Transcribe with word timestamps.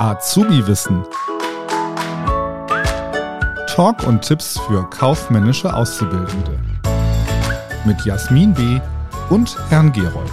Azubi-Wissen. 0.00 1.04
Talk 3.66 4.02
und 4.06 4.22
Tipps 4.22 4.58
für 4.60 4.88
kaufmännische 4.88 5.74
Auszubildende. 5.74 6.58
Mit 7.84 8.02
Jasmin 8.06 8.54
B. 8.54 8.80
und 9.28 9.54
Herrn 9.68 9.92
Gerold. 9.92 10.32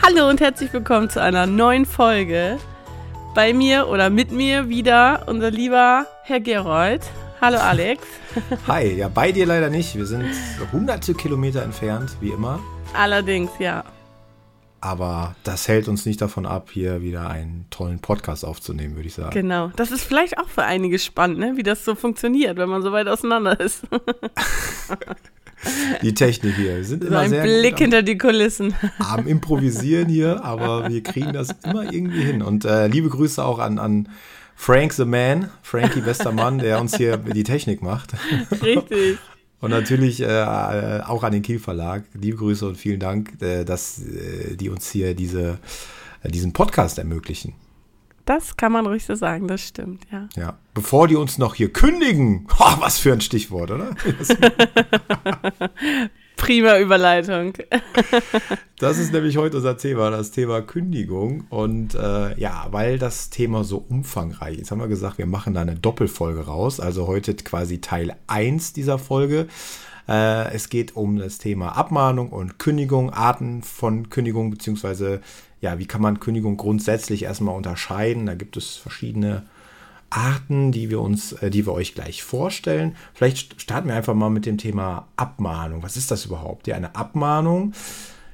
Hallo 0.00 0.28
und 0.28 0.40
herzlich 0.40 0.72
willkommen 0.72 1.10
zu 1.10 1.20
einer 1.20 1.46
neuen 1.46 1.84
Folge. 1.84 2.58
Bei 3.34 3.52
mir 3.52 3.88
oder 3.88 4.10
mit 4.10 4.30
mir 4.30 4.68
wieder 4.68 5.24
unser 5.26 5.50
lieber 5.50 6.06
Herr 6.22 6.38
Gerold. 6.38 7.02
Hallo 7.40 7.58
Alex. 7.60 8.04
Hi, 8.68 8.94
ja, 8.94 9.08
bei 9.08 9.32
dir 9.32 9.46
leider 9.46 9.70
nicht. 9.70 9.96
Wir 9.96 10.06
sind 10.06 10.24
hunderte 10.70 11.14
Kilometer 11.14 11.64
entfernt, 11.64 12.16
wie 12.20 12.30
immer. 12.30 12.60
Allerdings, 12.94 13.50
ja. 13.58 13.82
Aber 14.80 15.36
das 15.44 15.68
hält 15.68 15.88
uns 15.88 16.06
nicht 16.06 16.22
davon 16.22 16.46
ab, 16.46 16.70
hier 16.72 17.02
wieder 17.02 17.28
einen 17.28 17.66
tollen 17.70 17.98
Podcast 17.98 18.44
aufzunehmen, 18.44 18.96
würde 18.96 19.08
ich 19.08 19.14
sagen. 19.14 19.30
Genau. 19.30 19.70
Das 19.76 19.90
ist 19.90 20.04
vielleicht 20.04 20.38
auch 20.38 20.48
für 20.48 20.64
einige 20.64 20.98
spannend, 20.98 21.38
ne? 21.38 21.52
wie 21.56 21.62
das 21.62 21.84
so 21.84 21.94
funktioniert, 21.94 22.56
wenn 22.56 22.68
man 22.68 22.82
so 22.82 22.90
weit 22.90 23.08
auseinander 23.08 23.60
ist. 23.60 23.82
die 26.02 26.14
Technik 26.14 26.56
hier. 26.56 26.76
Wir 26.76 26.84
sind 26.84 27.02
so 27.02 27.08
immer 27.08 27.20
ein 27.20 27.30
sehr 27.30 27.42
Blick 27.42 27.74
am, 27.74 27.78
hinter 27.78 28.02
die 28.02 28.16
Kulissen. 28.16 28.74
am 28.98 29.26
Improvisieren 29.26 30.08
hier, 30.08 30.44
aber 30.44 30.88
wir 30.88 31.02
kriegen 31.02 31.32
das 31.32 31.54
immer 31.64 31.92
irgendwie 31.92 32.22
hin. 32.22 32.42
Und 32.42 32.64
äh, 32.64 32.86
liebe 32.86 33.08
Grüße 33.08 33.44
auch 33.44 33.58
an, 33.58 33.78
an 33.78 34.08
Frank 34.56 34.92
the 34.92 35.04
Man, 35.04 35.50
Frankie 35.62 36.04
Westermann, 36.04 36.58
der 36.58 36.80
uns 36.80 36.96
hier 36.96 37.16
die 37.16 37.44
Technik 37.44 37.82
macht. 37.82 38.12
Richtig. 38.62 39.18
Und 39.60 39.70
natürlich 39.70 40.22
äh, 40.22 41.00
auch 41.04 41.22
an 41.22 41.32
den 41.32 41.42
Kiel 41.42 41.58
Verlag. 41.58 42.04
Liebe 42.14 42.38
Grüße 42.38 42.66
und 42.66 42.76
vielen 42.76 43.00
Dank, 43.00 43.40
äh, 43.42 43.64
dass 43.64 44.00
äh, 44.00 44.56
die 44.56 44.70
uns 44.70 44.90
hier 44.90 45.14
diese, 45.14 45.58
äh, 46.22 46.30
diesen 46.30 46.52
Podcast 46.52 46.98
ermöglichen. 46.98 47.54
Das 48.24 48.56
kann 48.56 48.72
man 48.72 48.86
ruhig 48.86 49.04
so 49.04 49.14
sagen, 49.14 49.48
das 49.48 49.60
stimmt, 49.60 50.06
ja. 50.10 50.28
Ja. 50.36 50.58
Bevor 50.72 51.08
die 51.08 51.16
uns 51.16 51.36
noch 51.36 51.54
hier 51.54 51.72
kündigen. 51.72 52.46
Oh, 52.58 52.76
was 52.78 52.98
für 52.98 53.12
ein 53.12 53.20
Stichwort, 53.20 53.70
oder? 53.70 53.90
Prima 56.40 56.78
Überleitung. 56.78 57.52
Das 58.78 58.96
ist 58.96 59.12
nämlich 59.12 59.36
heute 59.36 59.58
unser 59.58 59.76
Thema, 59.76 60.10
das 60.10 60.30
Thema 60.30 60.62
Kündigung. 60.62 61.44
Und 61.50 61.94
äh, 61.94 62.40
ja, 62.40 62.66
weil 62.70 62.98
das 62.98 63.28
Thema 63.28 63.62
so 63.62 63.84
umfangreich 63.86 64.58
ist, 64.58 64.70
haben 64.70 64.80
wir 64.80 64.88
gesagt, 64.88 65.18
wir 65.18 65.26
machen 65.26 65.52
da 65.52 65.60
eine 65.60 65.74
Doppelfolge 65.74 66.46
raus. 66.46 66.80
Also 66.80 67.06
heute 67.06 67.34
quasi 67.34 67.82
Teil 67.82 68.16
1 68.26 68.72
dieser 68.72 68.98
Folge. 68.98 69.48
Äh, 70.08 70.54
es 70.54 70.70
geht 70.70 70.96
um 70.96 71.18
das 71.18 71.36
Thema 71.36 71.76
Abmahnung 71.76 72.30
und 72.30 72.58
Kündigung, 72.58 73.10
Arten 73.10 73.62
von 73.62 74.08
Kündigung, 74.08 74.50
beziehungsweise 74.50 75.20
ja, 75.60 75.78
wie 75.78 75.86
kann 75.86 76.00
man 76.00 76.18
Kündigung 76.18 76.56
grundsätzlich 76.56 77.24
erstmal 77.24 77.56
unterscheiden. 77.56 78.24
Da 78.24 78.34
gibt 78.34 78.56
es 78.56 78.76
verschiedene 78.76 79.42
Arten, 80.10 80.72
die 80.72 80.90
wir 80.90 81.00
uns, 81.00 81.32
äh, 81.32 81.50
die 81.50 81.66
wir 81.66 81.72
euch 81.72 81.94
gleich 81.94 82.22
vorstellen. 82.22 82.96
Vielleicht 83.14 83.60
starten 83.60 83.88
wir 83.88 83.94
einfach 83.94 84.14
mal 84.14 84.30
mit 84.30 84.46
dem 84.46 84.58
Thema 84.58 85.08
Abmahnung. 85.16 85.82
Was 85.82 85.96
ist 85.96 86.10
das 86.10 86.26
überhaupt? 86.26 86.66
Ja, 86.66 86.76
eine 86.76 86.94
Abmahnung. 86.96 87.72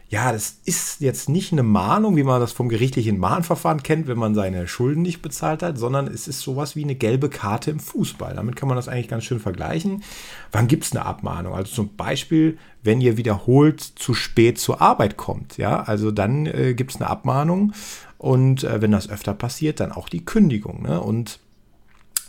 Ja, 0.08 0.30
das 0.30 0.60
ist 0.64 1.00
jetzt 1.00 1.28
nicht 1.28 1.50
eine 1.50 1.64
Mahnung, 1.64 2.16
wie 2.16 2.22
man 2.22 2.40
das 2.40 2.52
vom 2.52 2.68
gerichtlichen 2.68 3.18
Mahnverfahren 3.18 3.82
kennt, 3.82 4.06
wenn 4.06 4.18
man 4.18 4.36
seine 4.36 4.68
Schulden 4.68 5.02
nicht 5.02 5.20
bezahlt 5.20 5.64
hat, 5.64 5.78
sondern 5.78 6.06
es 6.06 6.28
ist 6.28 6.42
sowas 6.42 6.76
wie 6.76 6.84
eine 6.84 6.94
gelbe 6.94 7.28
Karte 7.28 7.72
im 7.72 7.80
Fußball. 7.80 8.34
Damit 8.36 8.54
kann 8.54 8.68
man 8.68 8.76
das 8.76 8.86
eigentlich 8.86 9.08
ganz 9.08 9.24
schön 9.24 9.40
vergleichen. 9.40 10.04
Wann 10.52 10.68
gibt 10.68 10.84
es 10.84 10.92
eine 10.92 11.04
Abmahnung? 11.04 11.54
Also 11.54 11.74
zum 11.74 11.96
Beispiel, 11.96 12.56
wenn 12.84 13.00
ihr 13.00 13.16
wiederholt 13.16 13.80
zu 13.80 14.14
spät 14.14 14.60
zur 14.60 14.80
Arbeit 14.80 15.16
kommt. 15.16 15.56
Ja, 15.56 15.82
also 15.82 16.12
dann 16.12 16.46
äh, 16.46 16.74
gibt 16.74 16.92
es 16.92 17.00
eine 17.00 17.10
Abmahnung 17.10 17.72
und 18.16 18.62
äh, 18.62 18.80
wenn 18.80 18.92
das 18.92 19.10
öfter 19.10 19.34
passiert, 19.34 19.80
dann 19.80 19.90
auch 19.90 20.08
die 20.08 20.24
Kündigung. 20.24 20.82
Ne? 20.82 21.00
Und 21.00 21.40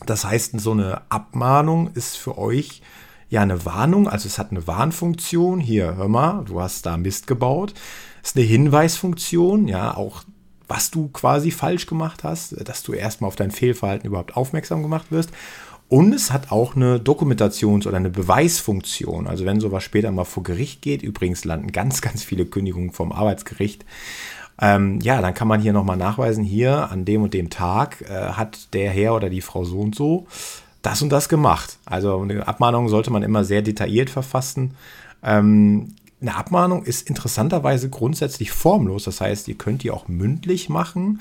das 0.05 0.25
heißt, 0.25 0.59
so 0.59 0.71
eine 0.71 1.01
Abmahnung 1.09 1.91
ist 1.93 2.17
für 2.17 2.37
euch 2.37 2.81
ja 3.29 3.41
eine 3.41 3.65
Warnung, 3.65 4.07
also 4.07 4.27
es 4.27 4.37
hat 4.37 4.51
eine 4.51 4.67
Warnfunktion. 4.67 5.59
Hier, 5.59 5.95
hör 5.95 6.07
mal, 6.07 6.45
du 6.45 6.61
hast 6.61 6.85
da 6.85 6.97
Mist 6.97 7.27
gebaut. 7.27 7.73
Es 8.23 8.29
ist 8.29 8.37
eine 8.37 8.45
Hinweisfunktion, 8.45 9.67
ja, 9.67 9.95
auch 9.95 10.23
was 10.67 10.91
du 10.91 11.07
quasi 11.09 11.51
falsch 11.51 11.87
gemacht 11.87 12.23
hast, 12.23 12.67
dass 12.67 12.83
du 12.83 12.93
erstmal 12.93 13.29
auf 13.29 13.35
dein 13.35 13.51
Fehlverhalten 13.51 14.07
überhaupt 14.07 14.35
aufmerksam 14.35 14.81
gemacht 14.81 15.11
wirst. 15.11 15.31
Und 15.89 16.13
es 16.13 16.33
hat 16.33 16.51
auch 16.51 16.75
eine 16.75 16.97
Dokumentations- 16.99 17.87
oder 17.87 17.95
eine 17.95 18.09
Beweisfunktion. 18.09 19.27
Also 19.27 19.45
wenn 19.45 19.61
sowas 19.61 19.83
später 19.83 20.11
mal 20.11 20.25
vor 20.25 20.43
Gericht 20.43 20.81
geht, 20.81 21.01
übrigens 21.01 21.45
landen 21.45 21.71
ganz, 21.71 22.01
ganz 22.01 22.23
viele 22.23 22.45
Kündigungen 22.45 22.91
vom 22.91 23.13
Arbeitsgericht, 23.13 23.85
ähm, 24.59 24.99
ja, 25.01 25.21
dann 25.21 25.33
kann 25.33 25.47
man 25.47 25.61
hier 25.61 25.73
nochmal 25.73 25.97
nachweisen, 25.97 26.43
hier 26.43 26.89
an 26.91 27.05
dem 27.05 27.23
und 27.23 27.33
dem 27.33 27.49
Tag 27.49 28.01
äh, 28.01 28.31
hat 28.31 28.73
der 28.73 28.89
Herr 28.89 29.15
oder 29.15 29.29
die 29.29 29.41
Frau 29.41 29.63
so 29.63 29.79
und 29.79 29.95
so 29.95 30.27
das 30.87 31.01
und 31.01 31.09
das 31.09 31.27
gemacht. 31.27 31.79
Also 31.85 32.21
eine 32.21 32.47
Abmahnung 32.47 32.87
sollte 32.87 33.11
man 33.11 33.21
immer 33.21 33.43
sehr 33.43 33.61
detailliert 33.61 34.09
verfassen. 34.09 34.75
Ähm, 35.21 35.95
eine 36.21 36.35
Abmahnung 36.35 36.83
ist 36.83 37.09
interessanterweise 37.09 37.89
grundsätzlich 37.89 38.51
formlos. 38.51 39.03
Das 39.03 39.21
heißt, 39.21 39.47
ihr 39.49 39.55
könnt 39.55 39.83
die 39.83 39.91
auch 39.91 40.07
mündlich 40.07 40.69
machen, 40.69 41.19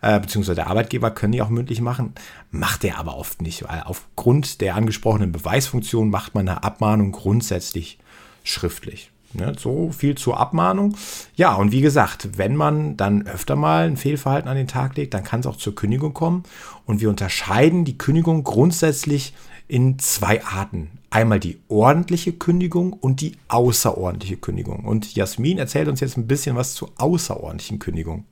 äh, 0.00 0.18
beziehungsweise 0.18 0.56
der 0.56 0.66
Arbeitgeber 0.68 1.10
können 1.10 1.32
die 1.32 1.42
auch 1.42 1.50
mündlich 1.50 1.80
machen, 1.80 2.14
macht 2.50 2.84
er 2.84 2.98
aber 2.98 3.16
oft 3.16 3.42
nicht, 3.42 3.68
weil 3.68 3.82
aufgrund 3.84 4.60
der 4.60 4.74
angesprochenen 4.74 5.30
Beweisfunktion 5.30 6.10
macht 6.10 6.34
man 6.34 6.48
eine 6.48 6.64
Abmahnung 6.64 7.12
grundsätzlich 7.12 7.98
schriftlich. 8.42 9.11
Ne, 9.34 9.54
so 9.58 9.90
viel 9.90 10.14
zur 10.14 10.38
Abmahnung. 10.38 10.94
Ja, 11.36 11.54
und 11.54 11.72
wie 11.72 11.80
gesagt, 11.80 12.36
wenn 12.36 12.54
man 12.54 12.98
dann 12.98 13.26
öfter 13.26 13.56
mal 13.56 13.86
ein 13.86 13.96
Fehlverhalten 13.96 14.48
an 14.48 14.56
den 14.56 14.68
Tag 14.68 14.96
legt, 14.96 15.14
dann 15.14 15.24
kann 15.24 15.40
es 15.40 15.46
auch 15.46 15.56
zur 15.56 15.74
Kündigung 15.74 16.12
kommen. 16.12 16.42
Und 16.84 17.00
wir 17.00 17.08
unterscheiden 17.08 17.86
die 17.86 17.96
Kündigung 17.96 18.44
grundsätzlich 18.44 19.32
in 19.68 19.98
zwei 19.98 20.44
Arten. 20.44 20.90
Einmal 21.08 21.40
die 21.40 21.58
ordentliche 21.68 22.32
Kündigung 22.32 22.92
und 22.92 23.22
die 23.22 23.36
außerordentliche 23.48 24.36
Kündigung. 24.36 24.84
Und 24.84 25.14
Jasmin 25.14 25.58
erzählt 25.58 25.88
uns 25.88 26.00
jetzt 26.00 26.18
ein 26.18 26.26
bisschen 26.26 26.56
was 26.56 26.74
zur 26.74 26.90
außerordentlichen 26.98 27.78
Kündigung. 27.78 28.26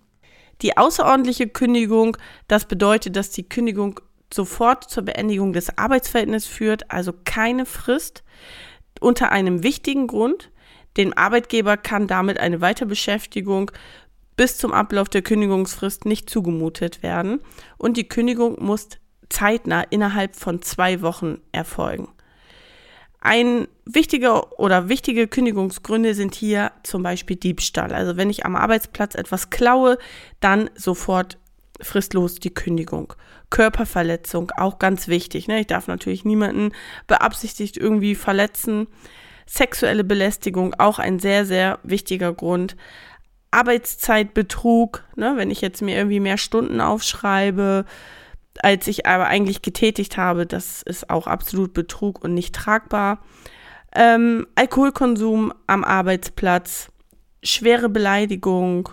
Die 0.60 0.76
außerordentliche 0.76 1.48
Kündigung, 1.48 2.18
das 2.46 2.66
bedeutet, 2.66 3.16
dass 3.16 3.30
die 3.30 3.48
Kündigung 3.48 4.00
sofort 4.32 4.90
zur 4.90 5.04
Beendigung 5.04 5.52
des 5.52 5.78
Arbeitsverhältnisses 5.78 6.48
führt, 6.48 6.90
also 6.90 7.12
keine 7.24 7.64
Frist 7.66 8.22
unter 9.00 9.32
einem 9.32 9.62
wichtigen 9.62 10.06
Grund. 10.06 10.50
Dem 10.96 11.16
Arbeitgeber 11.16 11.76
kann 11.76 12.06
damit 12.06 12.38
eine 12.38 12.60
Weiterbeschäftigung 12.60 13.70
bis 14.36 14.56
zum 14.56 14.72
Ablauf 14.72 15.08
der 15.08 15.22
Kündigungsfrist 15.22 16.04
nicht 16.06 16.30
zugemutet 16.30 17.02
werden 17.02 17.40
und 17.78 17.96
die 17.96 18.08
Kündigung 18.08 18.56
muss 18.64 18.88
zeitnah 19.28 19.82
innerhalb 19.82 20.34
von 20.34 20.62
zwei 20.62 21.02
Wochen 21.02 21.38
erfolgen. 21.52 22.08
Ein 23.20 23.68
wichtiger 23.84 24.58
oder 24.58 24.88
wichtige 24.88 25.28
Kündigungsgründe 25.28 26.14
sind 26.14 26.34
hier 26.34 26.72
zum 26.82 27.02
Beispiel 27.02 27.36
Diebstahl. 27.36 27.92
Also 27.92 28.16
wenn 28.16 28.30
ich 28.30 28.46
am 28.46 28.56
Arbeitsplatz 28.56 29.14
etwas 29.14 29.50
klaue, 29.50 29.98
dann 30.40 30.70
sofort 30.74 31.38
fristlos 31.82 32.36
die 32.36 32.54
Kündigung. 32.54 33.12
Körperverletzung, 33.50 34.52
auch 34.56 34.78
ganz 34.78 35.08
wichtig. 35.08 35.48
Ne? 35.48 35.60
Ich 35.60 35.66
darf 35.66 35.86
natürlich 35.86 36.24
niemanden 36.24 36.72
beabsichtigt 37.06 37.76
irgendwie 37.76 38.14
verletzen. 38.14 38.86
Sexuelle 39.52 40.04
Belästigung, 40.04 40.74
auch 40.78 41.00
ein 41.00 41.18
sehr, 41.18 41.44
sehr 41.44 41.80
wichtiger 41.82 42.32
Grund. 42.32 42.76
Arbeitszeitbetrug, 43.50 45.02
ne? 45.16 45.32
wenn 45.34 45.50
ich 45.50 45.60
jetzt 45.60 45.82
mir 45.82 45.96
irgendwie 45.96 46.20
mehr 46.20 46.38
Stunden 46.38 46.80
aufschreibe, 46.80 47.84
als 48.62 48.86
ich 48.86 49.06
aber 49.06 49.26
eigentlich 49.26 49.60
getätigt 49.60 50.16
habe, 50.16 50.46
das 50.46 50.82
ist 50.82 51.10
auch 51.10 51.26
absolut 51.26 51.74
Betrug 51.74 52.22
und 52.22 52.32
nicht 52.32 52.54
tragbar. 52.54 53.24
Ähm, 53.92 54.46
Alkoholkonsum 54.54 55.52
am 55.66 55.82
Arbeitsplatz, 55.82 56.86
schwere 57.42 57.88
Beleidigung 57.88 58.88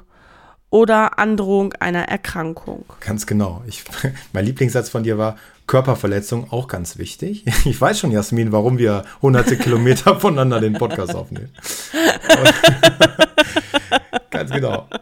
oder 0.71 1.19
Androhung 1.19 1.73
einer 1.73 2.09
Erkrankung. 2.09 2.83
Ganz 3.01 3.27
genau. 3.27 3.61
Ich, 3.67 3.83
mein 4.33 4.45
Lieblingssatz 4.45 4.89
von 4.89 5.03
dir 5.03 5.19
war, 5.19 5.37
Körperverletzung 5.67 6.51
auch 6.51 6.67
ganz 6.67 6.97
wichtig. 6.97 7.45
Ich 7.65 7.79
weiß 7.79 7.99
schon, 7.99 8.11
Jasmin, 8.11 8.51
warum 8.51 8.77
wir 8.77 9.03
hunderte 9.21 9.57
Kilometer 9.57 10.19
voneinander 10.19 10.61
den 10.61 10.73
Podcast 10.73 11.13
aufnehmen. 11.13 11.49
ganz 14.37 14.51
genau. 14.51 14.87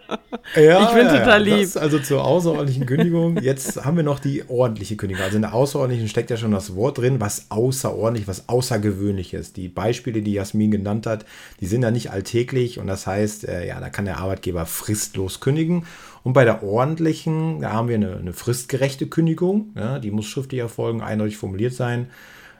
Ja, 0.55 0.83
ich 0.83 0.95
bin 0.95 1.07
total 1.07 1.41
lieb. 1.41 1.75
also 1.75 1.97
zur 1.97 2.23
außerordentlichen 2.23 2.85
Kündigung. 2.85 3.37
Jetzt 3.41 3.83
haben 3.83 3.97
wir 3.97 4.03
noch 4.03 4.19
die 4.19 4.47
ordentliche 4.47 4.95
Kündigung. 4.95 5.23
Also 5.23 5.37
in 5.37 5.41
der 5.41 5.55
außerordentlichen 5.55 6.07
steckt 6.07 6.29
ja 6.29 6.37
schon 6.37 6.51
das 6.51 6.75
Wort 6.75 6.99
drin, 6.99 7.19
was 7.19 7.47
außerordentlich, 7.49 8.27
was 8.27 8.47
außergewöhnlich 8.47 9.33
ist. 9.33 9.57
Die 9.57 9.67
Beispiele, 9.67 10.21
die 10.21 10.33
Jasmin 10.33 10.69
genannt 10.69 11.07
hat, 11.07 11.25
die 11.61 11.65
sind 11.65 11.81
ja 11.81 11.89
nicht 11.89 12.11
alltäglich 12.11 12.79
und 12.79 12.85
das 12.85 13.07
heißt, 13.07 13.47
äh, 13.47 13.67
ja, 13.67 13.79
da 13.79 13.89
kann 13.89 14.05
der 14.05 14.19
Arbeitgeber 14.19 14.67
fristlos 14.67 15.39
kündigen. 15.39 15.85
Und 16.23 16.33
bei 16.33 16.45
der 16.45 16.63
ordentlichen, 16.63 17.61
da 17.61 17.73
haben 17.73 17.87
wir 17.87 17.95
eine, 17.95 18.15
eine 18.15 18.33
fristgerechte 18.33 19.07
Kündigung. 19.07 19.71
Ja, 19.75 19.99
die 19.99 20.11
muss 20.11 20.25
schriftlich 20.25 20.61
erfolgen, 20.61 21.01
eindeutig 21.01 21.37
formuliert 21.37 21.73
sein. 21.73 22.07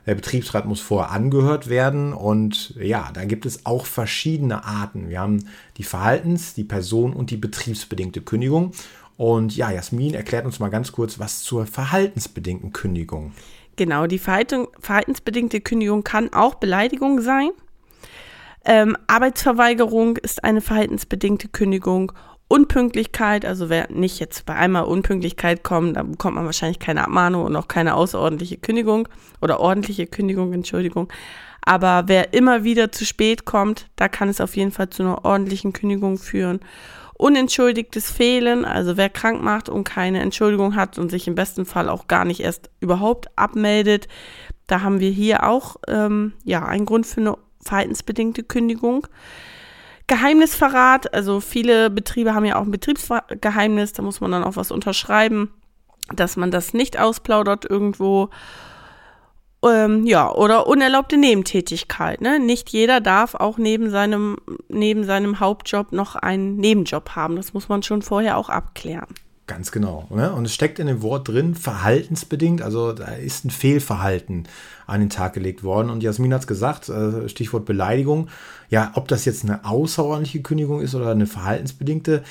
Der 0.05 0.15
Betriebsrat 0.15 0.65
muss 0.65 0.81
vorher 0.81 1.11
angehört 1.11 1.67
werden 1.67 2.13
und 2.13 2.75
ja, 2.77 3.09
da 3.13 3.25
gibt 3.25 3.45
es 3.45 3.65
auch 3.65 3.85
verschiedene 3.85 4.63
Arten. 4.63 5.09
Wir 5.09 5.19
haben 5.19 5.47
die 5.77 5.83
Verhaltens-, 5.83 6.53
die 6.53 6.63
Person- 6.63 7.13
und 7.13 7.31
die 7.31 7.37
betriebsbedingte 7.37 8.21
Kündigung. 8.21 8.71
Und 9.17 9.55
ja, 9.55 9.71
Jasmin 9.71 10.13
erklärt 10.13 10.45
uns 10.45 10.59
mal 10.59 10.69
ganz 10.69 10.91
kurz 10.91 11.19
was 11.19 11.41
zur 11.41 11.65
verhaltensbedingten 11.65 12.73
Kündigung. 12.73 13.31
Genau, 13.77 14.07
die 14.07 14.19
Verhalten, 14.19 14.67
verhaltensbedingte 14.79 15.61
Kündigung 15.61 16.03
kann 16.03 16.31
auch 16.33 16.55
Beleidigung 16.55 17.21
sein. 17.21 17.49
Ähm, 18.63 18.97
Arbeitsverweigerung 19.07 20.17
ist 20.17 20.43
eine 20.43 20.61
verhaltensbedingte 20.61 21.49
Kündigung. 21.49 22.11
Unpünktlichkeit, 22.47 23.43
also 23.45 23.69
wer 23.69 23.91
nicht 23.91 24.19
jetzt 24.19 24.45
bei 24.45 24.55
einmal 24.55 24.83
Unpünktlichkeit 24.83 25.63
kommt, 25.63 25.97
dann 25.97 26.11
bekommt 26.11 26.35
man 26.35 26.45
wahrscheinlich 26.45 26.79
keine 26.79 27.03
Abmahnung 27.03 27.43
und 27.43 27.55
auch 27.55 27.67
keine 27.67 27.95
außerordentliche 27.95 28.57
Kündigung 28.57 29.07
oder 29.41 29.59
ordentliche 29.59 30.05
Kündigung, 30.05 30.53
Entschuldigung. 30.53 31.11
Aber 31.61 32.03
wer 32.05 32.33
immer 32.33 32.63
wieder 32.63 32.91
zu 32.91 33.05
spät 33.05 33.45
kommt, 33.45 33.87
da 33.95 34.07
kann 34.07 34.29
es 34.29 34.39
auf 34.39 34.55
jeden 34.55 34.71
Fall 34.71 34.91
zu 34.91 35.01
einer 35.01 35.25
ordentlichen 35.25 35.73
Kündigung 35.73 36.19
führen. 36.19 36.59
Unentschuldigtes 37.15 38.11
Fehlen, 38.11 38.65
also 38.65 38.97
wer 38.97 39.09
krank 39.09 39.41
macht 39.41 39.67
und 39.67 39.83
keine 39.83 40.19
Entschuldigung 40.21 40.75
hat 40.75 40.99
und 40.99 41.09
sich 41.09 41.27
im 41.27 41.33
besten 41.33 41.65
Fall 41.65 41.89
auch 41.89 42.07
gar 42.07 42.25
nicht 42.25 42.41
erst 42.41 42.69
überhaupt 42.79 43.29
abmeldet, 43.37 44.07
da 44.67 44.81
haben 44.81 44.99
wir 44.99 45.09
hier 45.09 45.43
auch 45.43 45.77
ähm, 45.87 46.33
ja 46.43 46.65
einen 46.65 46.85
Grund 46.85 47.07
für 47.07 47.21
eine 47.21 47.37
verhaltensbedingte 47.61 48.43
Kündigung. 48.43 49.07
Geheimnisverrat, 50.07 51.13
also 51.13 51.39
viele 51.39 51.89
Betriebe 51.89 52.35
haben 52.35 52.45
ja 52.45 52.57
auch 52.57 52.63
ein 52.63 52.71
Betriebsgeheimnis, 52.71 53.93
da 53.93 54.03
muss 54.03 54.21
man 54.21 54.31
dann 54.31 54.43
auch 54.43 54.55
was 54.55 54.71
unterschreiben, 54.71 55.51
dass 56.13 56.37
man 56.37 56.51
das 56.51 56.73
nicht 56.73 56.99
ausplaudert 56.99 57.65
irgendwo. 57.65 58.29
Ähm, 59.63 60.05
ja, 60.05 60.31
oder 60.31 60.67
unerlaubte 60.67 61.17
Nebentätigkeit. 61.17 62.21
Ne? 62.21 62.39
Nicht 62.39 62.69
jeder 62.69 63.01
darf 63.01 63.33
auch 63.33 63.57
neben 63.57 63.89
seinem, 63.89 64.37
neben 64.69 65.05
seinem 65.05 65.39
Hauptjob 65.39 65.91
noch 65.91 66.15
einen 66.15 66.57
Nebenjob 66.57 67.15
haben. 67.15 67.35
Das 67.35 67.53
muss 67.53 67.67
man 67.67 67.81
schon 67.81 68.03
vorher 68.03 68.37
auch 68.37 68.49
abklären. 68.49 69.07
Ganz 69.47 69.71
genau. 69.71 70.07
Ne? 70.09 70.33
Und 70.33 70.45
es 70.45 70.55
steckt 70.55 70.79
in 70.79 70.87
dem 70.87 71.03
Wort 71.03 71.27
drin, 71.27 71.53
verhaltensbedingt, 71.53 72.63
also 72.63 72.93
da 72.93 73.05
ist 73.13 73.45
ein 73.45 73.51
Fehlverhalten 73.51 74.47
an 74.87 75.01
den 75.01 75.11
Tag 75.11 75.33
gelegt 75.33 75.63
worden. 75.63 75.91
Und 75.91 76.01
Jasmin 76.01 76.33
hat 76.33 76.41
es 76.41 76.47
gesagt, 76.47 76.89
äh, 76.89 77.29
Stichwort 77.29 77.65
Beleidigung. 77.65 78.29
Ja, 78.69 78.91
ob 78.95 79.07
das 79.07 79.23
jetzt 79.25 79.43
eine 79.43 79.63
außerordentliche 79.63 80.41
Kündigung 80.41 80.81
ist 80.81 80.95
oder 80.95 81.11
eine 81.11 81.27
verhaltensbedingte, 81.27 82.23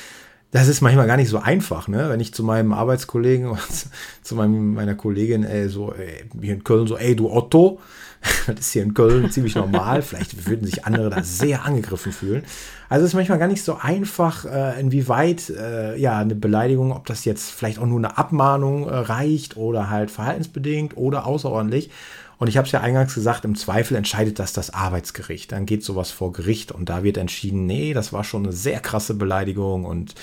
das 0.55 0.69
ist 0.69 0.83
manchmal 0.83 1.09
gar 1.09 1.17
nicht 1.17 1.29
so 1.29 1.41
einfach, 1.41 1.89
ne? 1.89 2.09
Wenn 2.09 2.21
ich 2.21 2.33
zu 2.33 2.45
meinem 2.45 2.73
Arbeitskollegen 2.73 3.49
oder 3.49 3.61
zu 4.23 4.37
meinem, 4.37 4.75
meiner 4.75 4.95
Kollegin 4.95 5.43
ey, 5.43 5.69
so 5.69 5.93
ey, 5.93 6.27
hier 6.41 6.55
in 6.55 6.63
Köln 6.63 6.87
so, 6.87 6.97
ey 6.97 7.17
du 7.17 7.29
Otto, 7.29 7.81
das 8.47 8.61
ist 8.61 8.73
hier 8.73 8.85
in 8.85 8.95
Köln 8.95 9.33
ziemlich 9.33 9.57
normal. 9.57 10.03
Vielleicht 10.03 10.47
würden 10.49 10.65
sich 10.65 10.85
andere 10.85 11.11
da 11.11 11.25
sehr 11.25 11.65
angegriffen 11.65 12.13
fühlen. 12.13 12.45
Also 12.89 13.05
es 13.05 13.11
ist 13.11 13.15
manchmal 13.17 13.41
gar 13.41 13.49
nicht 13.49 13.65
so 13.65 13.79
einfach, 13.81 14.45
äh, 14.45 14.79
inwieweit 14.81 15.51
äh, 15.51 15.97
ja 15.99 16.19
eine 16.19 16.37
Beleidigung, 16.37 16.93
ob 16.93 17.07
das 17.07 17.25
jetzt 17.25 17.51
vielleicht 17.51 17.81
auch 17.81 17.87
nur 17.87 17.99
eine 17.99 18.17
Abmahnung 18.17 18.89
äh, 18.89 18.95
reicht 18.95 19.57
oder 19.57 19.91
halt 19.91 20.13
verhaltensbedingt 20.13 20.97
oder 20.97 21.27
außerordentlich. 21.27 21.91
Und 22.39 22.49
ich 22.49 22.57
habe 22.57 22.67
es 22.67 22.73
ja 22.73 22.81
eingangs 22.81 23.15
gesagt, 23.15 23.45
im 23.45 23.55
Zweifel 23.55 23.97
entscheidet 23.97 24.39
das 24.39 24.53
das 24.53 24.71
Arbeitsgericht. 24.71 25.53
Dann 25.53 25.67
geht 25.67 25.85
sowas 25.85 26.11
vor 26.11 26.33
Gericht 26.33 26.73
und 26.73 26.89
da 26.89 27.03
wird 27.03 27.17
entschieden, 27.17 27.67
nee, 27.67 27.95
das 27.95 28.13
war 28.13 28.25
schon 28.25 28.45
eine 28.45 28.53
sehr 28.53 28.81
krasse 28.81 29.15
Beleidigung. 29.15 29.85
Und 29.85 30.15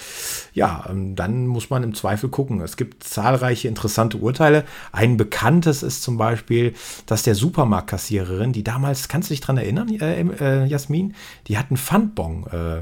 ja, 0.54 0.86
ähm, 0.90 1.16
dann 1.16 1.48
muss 1.48 1.70
man 1.70 1.84
im 1.84 1.94
Zweifel 1.94 2.30
gucken. 2.30 2.62
Es 2.62 2.78
gibt 2.78 3.04
zahlreiche 3.04 3.68
interessante 3.68 4.18
Urteile. 4.18 4.66
Ein 4.92 5.18
bekanntes 5.18 5.84
ist 5.84 6.04
zum 6.04 6.18
Beispiel, 6.18 6.74
dass 7.06 7.24
der 7.24 7.36
Supermarktkassiererin, 7.36 8.54
die 8.54 8.64
damals, 8.64 9.08
kannst 9.08 9.30
du 9.30 9.34
dich 9.34 9.42
dran 9.42 9.58
erinnern, 9.58 9.90
äh, 9.90 10.22
äh, 10.22 10.66
Jasmin, 10.66 11.16
die 11.48 11.58
hat 11.58 11.70
einen 11.70 11.78
Pfandbon 11.78 12.46
äh, 12.48 12.82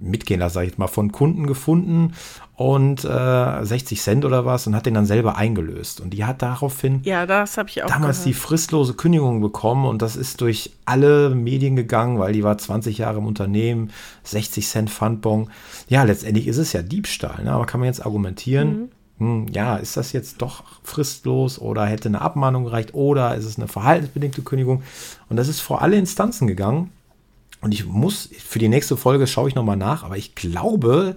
mitgehen 0.00 0.40
lassen, 0.40 0.54
sag 0.54 0.66
ich 0.66 0.78
mal, 0.78 0.88
von 0.88 1.12
Kunden 1.12 1.46
gefunden 1.46 2.14
und 2.60 3.04
äh, 3.04 3.64
60 3.64 4.00
Cent 4.00 4.24
oder 4.24 4.44
was 4.44 4.66
und 4.66 4.74
hat 4.74 4.86
den 4.86 4.94
dann 4.94 5.06
selber 5.06 5.36
eingelöst. 5.36 6.00
Und 6.00 6.10
die 6.10 6.24
hat 6.24 6.42
daraufhin 6.42 7.00
ja, 7.04 7.26
das 7.26 7.56
ich 7.56 7.82
auch 7.82 7.88
damals 7.88 8.18
gehört. 8.18 8.26
die 8.26 8.34
fristlose 8.34 8.94
Kündigung 8.94 9.40
bekommen 9.40 9.86
und 9.86 10.02
das 10.02 10.16
ist 10.16 10.40
durch 10.40 10.72
alle 10.84 11.30
Medien 11.30 11.76
gegangen, 11.76 12.18
weil 12.18 12.32
die 12.32 12.44
war 12.44 12.58
20 12.58 12.98
Jahre 12.98 13.18
im 13.18 13.26
Unternehmen, 13.26 13.90
60 14.24 14.66
Cent 14.66 14.90
Pfandbon. 14.90 15.50
Ja, 15.88 16.02
letztendlich 16.02 16.46
ist 16.46 16.58
es 16.58 16.72
ja 16.72 16.82
Diebstahl, 16.82 17.44
ne? 17.44 17.52
aber 17.52 17.66
kann 17.66 17.80
man 17.80 17.86
jetzt 17.86 18.04
argumentieren, 18.04 18.90
mhm. 19.18 19.26
hm, 19.26 19.46
ja, 19.52 19.76
ist 19.76 19.96
das 19.96 20.12
jetzt 20.12 20.42
doch 20.42 20.64
fristlos 20.82 21.58
oder 21.58 21.86
hätte 21.86 22.08
eine 22.08 22.20
Abmahnung 22.20 22.64
gereicht 22.64 22.94
oder 22.94 23.36
ist 23.36 23.46
es 23.46 23.58
eine 23.58 23.68
verhaltensbedingte 23.68 24.42
Kündigung? 24.42 24.82
Und 25.28 25.36
das 25.36 25.48
ist 25.48 25.60
vor 25.60 25.82
alle 25.82 25.96
Instanzen 25.96 26.46
gegangen. 26.46 26.90
Und 27.60 27.72
ich 27.72 27.84
muss, 27.84 28.28
für 28.38 28.58
die 28.58 28.68
nächste 28.68 28.96
Folge 28.96 29.26
schaue 29.26 29.48
ich 29.48 29.54
nochmal 29.54 29.76
nach, 29.76 30.02
aber 30.02 30.16
ich 30.16 30.34
glaube, 30.34 31.16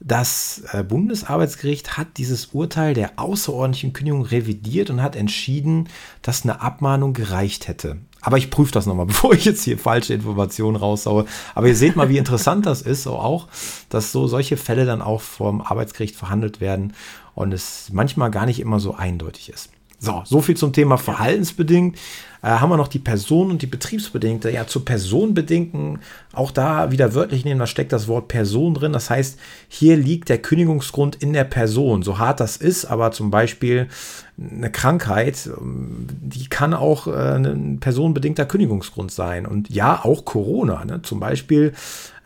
das 0.00 0.62
äh, 0.72 0.82
Bundesarbeitsgericht 0.82 1.96
hat 1.96 2.18
dieses 2.18 2.46
Urteil 2.46 2.94
der 2.94 3.18
außerordentlichen 3.18 3.92
Kündigung 3.92 4.22
revidiert 4.22 4.90
und 4.90 5.02
hat 5.02 5.16
entschieden, 5.16 5.88
dass 6.22 6.44
eine 6.44 6.60
Abmahnung 6.60 7.14
gereicht 7.14 7.66
hätte. 7.66 7.98
Aber 8.20 8.36
ich 8.36 8.50
prüfe 8.50 8.72
das 8.72 8.86
nochmal, 8.86 9.06
bevor 9.06 9.32
ich 9.32 9.44
jetzt 9.44 9.64
hier 9.64 9.78
falsche 9.78 10.14
Informationen 10.14 10.76
raussaue. 10.76 11.26
Aber 11.54 11.68
ihr 11.68 11.76
seht 11.76 11.96
mal, 11.96 12.08
wie 12.08 12.18
interessant 12.18 12.66
das 12.66 12.82
ist, 12.82 13.04
so 13.04 13.14
auch, 13.14 13.48
dass 13.88 14.12
so 14.12 14.26
solche 14.26 14.56
Fälle 14.56 14.84
dann 14.84 15.00
auch 15.00 15.22
vom 15.22 15.62
Arbeitsgericht 15.62 16.16
verhandelt 16.16 16.60
werden 16.60 16.92
und 17.34 17.52
es 17.52 17.88
manchmal 17.92 18.30
gar 18.30 18.46
nicht 18.46 18.60
immer 18.60 18.80
so 18.80 18.94
eindeutig 18.94 19.48
ist. 19.48 19.70
So, 19.98 20.22
so 20.24 20.42
viel 20.42 20.56
zum 20.56 20.72
Thema 20.72 20.98
verhaltensbedingt. 20.98 21.96
Äh, 22.42 22.48
haben 22.48 22.68
wir 22.68 22.76
noch 22.76 22.88
die 22.88 22.98
Person- 22.98 23.50
und 23.50 23.62
die 23.62 23.66
betriebsbedingte. 23.66 24.50
Ja, 24.50 24.66
zu 24.66 24.80
personenbedingten, 24.84 26.00
auch 26.32 26.50
da 26.50 26.90
wieder 26.90 27.14
wörtlich 27.14 27.44
nehmen, 27.44 27.58
da 27.58 27.66
steckt 27.66 27.92
das 27.92 28.06
Wort 28.06 28.28
Person 28.28 28.74
drin. 28.74 28.92
Das 28.92 29.08
heißt, 29.08 29.38
hier 29.68 29.96
liegt 29.96 30.28
der 30.28 30.38
Kündigungsgrund 30.38 31.16
in 31.16 31.32
der 31.32 31.44
Person. 31.44 32.02
So 32.02 32.18
hart 32.18 32.40
das 32.40 32.58
ist, 32.58 32.84
aber 32.84 33.10
zum 33.10 33.30
Beispiel 33.30 33.88
eine 34.38 34.70
Krankheit, 34.70 35.46
ähm, 35.46 36.06
die 36.10 36.48
kann 36.48 36.74
auch 36.74 37.06
äh, 37.06 37.36
ein 37.36 37.80
personenbedingter 37.80 38.44
Kündigungsgrund 38.44 39.10
sein. 39.10 39.46
Und 39.46 39.70
ja, 39.70 40.04
auch 40.04 40.26
Corona. 40.26 40.84
Ne? 40.84 41.00
Zum 41.02 41.20
Beispiel 41.20 41.72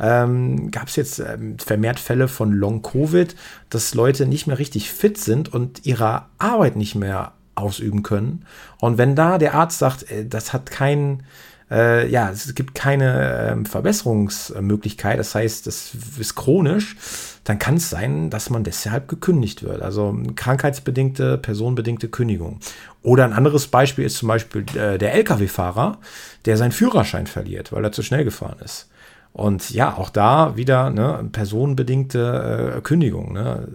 ähm, 0.00 0.72
gab 0.72 0.88
es 0.88 0.96
jetzt 0.96 1.20
ähm, 1.20 1.56
vermehrt 1.58 2.00
Fälle 2.00 2.26
von 2.26 2.52
Long-Covid, 2.52 3.36
dass 3.70 3.94
Leute 3.94 4.26
nicht 4.26 4.48
mehr 4.48 4.58
richtig 4.58 4.90
fit 4.90 5.18
sind 5.18 5.54
und 5.54 5.86
ihrer 5.86 6.28
Arbeit 6.38 6.74
nicht 6.74 6.96
mehr 6.96 7.32
ausüben 7.60 8.02
können. 8.02 8.44
Und 8.80 8.98
wenn 8.98 9.14
da 9.14 9.38
der 9.38 9.54
Arzt 9.54 9.78
sagt, 9.78 10.10
äh, 10.10 10.26
das 10.26 10.52
hat 10.52 10.70
keinen, 10.70 11.22
äh, 11.70 12.08
ja, 12.10 12.30
es 12.30 12.54
gibt 12.54 12.74
keine 12.74 13.62
äh, 13.62 13.68
Verbesserungsmöglichkeit, 13.68 15.18
das 15.18 15.34
heißt, 15.34 15.66
das 15.66 15.92
ist 16.18 16.34
chronisch, 16.34 16.96
dann 17.44 17.58
kann 17.58 17.76
es 17.76 17.90
sein, 17.90 18.30
dass 18.30 18.50
man 18.50 18.64
deshalb 18.64 19.08
gekündigt 19.08 19.62
wird. 19.62 19.82
Also 19.82 20.16
krankheitsbedingte, 20.36 21.38
personenbedingte 21.38 22.08
Kündigung. 22.08 22.60
Oder 23.02 23.24
ein 23.24 23.32
anderes 23.32 23.68
Beispiel 23.68 24.04
ist 24.04 24.18
zum 24.18 24.28
Beispiel 24.28 24.64
äh, 24.76 24.98
der 24.98 25.14
Lkw-Fahrer, 25.14 25.98
der 26.44 26.56
seinen 26.56 26.72
Führerschein 26.72 27.26
verliert, 27.26 27.72
weil 27.72 27.84
er 27.84 27.92
zu 27.92 28.02
schnell 28.02 28.24
gefahren 28.24 28.58
ist. 28.62 28.90
Und 29.32 29.70
ja, 29.70 29.96
auch 29.96 30.10
da 30.10 30.56
wieder 30.56 30.90
ne, 30.90 31.28
personenbedingte 31.32 32.74
äh, 32.76 32.80
Kündigung. 32.80 33.32
Ne? 33.32 33.68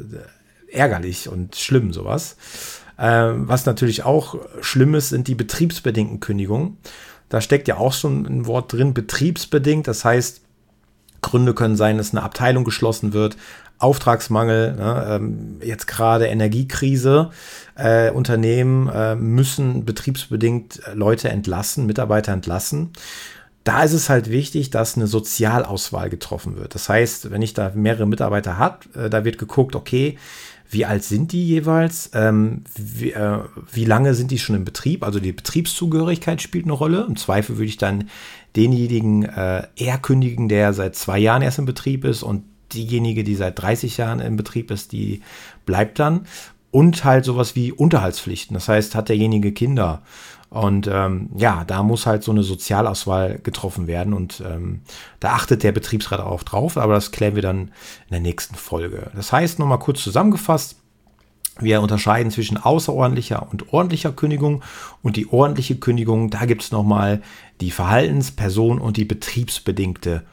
Ärgerlich 0.71 1.29
und 1.29 1.55
schlimm 1.55 1.93
sowas. 1.93 2.37
Ähm, 2.97 3.47
was 3.47 3.65
natürlich 3.65 4.03
auch 4.03 4.35
schlimm 4.61 4.95
ist, 4.95 5.09
sind 5.09 5.27
die 5.27 5.35
betriebsbedingten 5.35 6.19
Kündigungen. 6.19 6.77
Da 7.29 7.41
steckt 7.41 7.67
ja 7.67 7.77
auch 7.77 7.93
schon 7.93 8.25
ein 8.25 8.45
Wort 8.45 8.71
drin, 8.71 8.93
betriebsbedingt. 8.93 9.87
Das 9.87 10.05
heißt, 10.05 10.41
Gründe 11.21 11.53
können 11.53 11.75
sein, 11.75 11.97
dass 11.97 12.11
eine 12.11 12.23
Abteilung 12.23 12.63
geschlossen 12.63 13.13
wird, 13.13 13.35
Auftragsmangel, 13.77 14.75
ne, 14.75 15.07
ähm, 15.09 15.57
jetzt 15.61 15.87
gerade 15.87 16.27
Energiekrise. 16.27 17.31
Äh, 17.75 18.11
Unternehmen 18.11 18.87
äh, 18.87 19.15
müssen 19.15 19.83
betriebsbedingt 19.85 20.81
Leute 20.93 21.29
entlassen, 21.29 21.85
Mitarbeiter 21.85 22.31
entlassen. 22.31 22.91
Da 23.65 23.83
ist 23.83 23.93
es 23.93 24.09
halt 24.09 24.29
wichtig, 24.29 24.69
dass 24.69 24.95
eine 24.95 25.07
Sozialauswahl 25.07 26.09
getroffen 26.09 26.55
wird. 26.55 26.75
Das 26.75 26.87
heißt, 26.87 27.31
wenn 27.31 27.41
ich 27.41 27.55
da 27.55 27.71
mehrere 27.73 28.05
Mitarbeiter 28.05 28.57
habe, 28.57 28.77
äh, 28.95 29.09
da 29.09 29.25
wird 29.25 29.39
geguckt, 29.39 29.75
okay, 29.75 30.17
wie 30.69 30.85
alt 30.85 31.03
sind 31.03 31.31
die 31.31 31.45
jeweils? 31.45 32.11
Ähm, 32.13 32.63
wie, 32.75 33.11
äh, 33.11 33.39
wie, 33.71 33.85
lange 33.85 34.13
sind 34.13 34.31
die 34.31 34.39
schon 34.39 34.55
im 34.55 34.65
Betrieb? 34.65 35.03
Also 35.03 35.19
die 35.19 35.31
Betriebszugehörigkeit 35.31 36.41
spielt 36.41 36.65
eine 36.65 36.73
Rolle. 36.73 37.05
Im 37.07 37.15
Zweifel 37.15 37.57
würde 37.57 37.69
ich 37.69 37.77
dann 37.77 38.09
denjenigen 38.55 39.23
äh, 39.23 39.67
eher 39.75 39.97
kündigen, 39.97 40.49
der 40.49 40.73
seit 40.73 40.95
zwei 40.95 41.19
Jahren 41.19 41.41
erst 41.41 41.59
im 41.59 41.65
Betrieb 41.65 42.05
ist 42.05 42.23
und 42.23 42.43
diejenige, 42.73 43.23
die 43.23 43.35
seit 43.35 43.59
30 43.59 43.97
Jahren 43.97 44.19
im 44.19 44.37
Betrieb 44.37 44.71
ist, 44.71 44.91
die 44.91 45.21
bleibt 45.65 45.99
dann. 45.99 46.25
Und 46.75 47.05
halt 47.05 47.23
sowas 47.23 47.55
wie 47.55 47.71
Unterhaltspflichten. 47.71 48.53
Das 48.53 48.67
heißt, 48.67 48.95
hat 48.95 49.07
derjenige 49.07 49.53
Kinder 49.53 50.01
und 50.49 50.89
ähm, 50.91 51.29
ja, 51.37 51.63
da 51.63 51.83
muss 51.83 52.05
halt 52.05 52.21
so 52.21 52.31
eine 52.31 52.43
Sozialauswahl 52.43 53.39
getroffen 53.39 53.87
werden 53.87 54.13
und 54.13 54.43
ähm, 54.45 54.81
da 55.21 55.35
achtet 55.35 55.63
der 55.63 55.71
Betriebsrat 55.71 56.19
auch 56.19 56.43
drauf, 56.43 56.75
aber 56.75 56.95
das 56.95 57.13
klären 57.13 57.35
wir 57.35 57.41
dann 57.41 57.59
in 57.59 58.11
der 58.11 58.19
nächsten 58.19 58.55
Folge. 58.55 59.09
Das 59.15 59.31
heißt, 59.31 59.57
nochmal 59.57 59.79
kurz 59.79 60.03
zusammengefasst, 60.03 60.75
wir 61.61 61.79
unterscheiden 61.81 62.29
zwischen 62.29 62.57
außerordentlicher 62.57 63.47
und 63.49 63.71
ordentlicher 63.71 64.11
Kündigung 64.11 64.61
und 65.01 65.15
die 65.15 65.31
ordentliche 65.31 65.77
Kündigung, 65.77 66.29
da 66.29 66.43
gibt 66.43 66.63
es 66.63 66.73
nochmal 66.73 67.21
die 67.61 67.71
Verhaltensperson 67.71 68.81
und 68.81 68.97
die 68.97 69.05
betriebsbedingte 69.05 70.23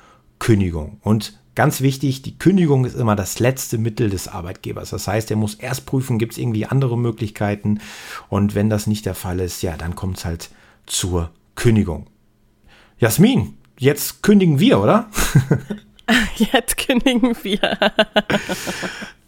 Kündigung. 0.41 0.99
Und 1.03 1.39
Ganz 1.55 1.83
wichtig, 1.83 2.23
die 2.23 2.39
Kündigung 2.39 2.87
ist 2.87 2.97
immer 2.97 3.15
das 3.15 3.39
letzte 3.39 3.77
Mittel 3.77 4.09
des 4.09 4.27
Arbeitgebers. 4.27 4.91
Das 4.91 5.07
heißt, 5.07 5.31
er 5.31 5.37
muss 5.37 5.55
erst 5.55 5.85
prüfen, 5.85 6.19
gibt 6.19 6.33
es 6.33 6.39
irgendwie 6.39 6.65
andere 6.65 6.97
Möglichkeiten. 6.97 7.81
Und 8.31 8.55
wenn 8.55 8.71
das 8.71 8.87
nicht 8.87 9.05
der 9.05 9.15
Fall 9.15 9.39
ist, 9.41 9.63
ja, 9.63 9.77
dann 9.77 9.95
kommt 9.95 10.19
es 10.19 10.25
halt 10.25 10.51
zur 10.87 11.31
Kündigung. 11.55 12.07
Jasmin, 12.99 13.59
jetzt 13.79 14.23
kündigen 14.23 14.61
wir, 14.61 14.81
oder? 14.81 15.11
Jetzt 16.37 16.77
kündigen 16.79 17.35
wir. 17.43 17.79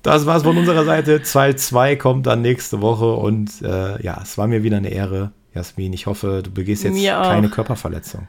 Das 0.02 0.26
war's 0.26 0.43
von 0.43 0.59
unserer 0.59 0.85
Seite. 0.85 1.23
Teil 1.23 1.57
2 1.57 1.97
kommt 1.97 2.26
dann 2.26 2.43
nächste 2.43 2.83
Woche. 2.83 3.14
Und 3.14 3.62
äh, 3.62 4.02
ja, 4.02 4.21
es 4.23 4.37
war 4.37 4.47
mir 4.47 4.62
wieder 4.62 4.76
eine 4.76 4.90
Ehre, 4.90 5.33
Jasmin. 5.54 5.93
Ich 5.93 6.07
hoffe, 6.07 6.43
du 6.45 6.50
begehst 6.50 6.85
jetzt 6.85 7.02
keine 7.02 7.49
Körperverletzung. 7.49 8.28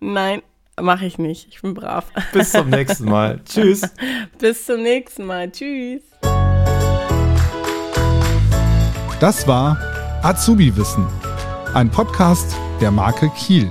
Nein, 0.00 0.42
mache 0.80 1.06
ich 1.06 1.18
nicht. 1.18 1.48
Ich 1.48 1.62
bin 1.62 1.74
brav. 1.74 2.06
Bis 2.32 2.52
zum 2.52 2.70
nächsten 2.70 3.06
Mal. 3.06 3.40
Tschüss. 3.44 3.82
Bis 4.38 4.66
zum 4.66 4.82
nächsten 4.82 5.24
Mal. 5.24 5.50
Tschüss. 5.50 6.02
Das 9.20 9.46
war 9.46 9.78
Azubi 10.22 10.76
Wissen, 10.76 11.06
ein 11.72 11.90
Podcast 11.90 12.54
der 12.80 12.90
Marke 12.90 13.30
Kiel. 13.30 13.70